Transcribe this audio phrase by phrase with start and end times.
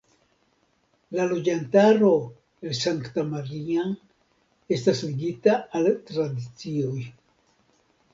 [1.17, 2.07] La loĝantaro
[2.69, 3.83] el Sankta Maria
[4.77, 6.97] estas ligita al tradicioj.